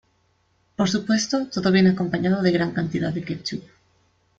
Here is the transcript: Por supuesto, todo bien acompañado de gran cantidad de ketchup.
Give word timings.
Por 0.77 0.89
supuesto, 0.89 1.45
todo 1.53 1.71
bien 1.71 1.85
acompañado 1.85 2.41
de 2.41 2.51
gran 2.51 2.71
cantidad 2.71 3.13
de 3.13 3.23
ketchup. 3.23 3.61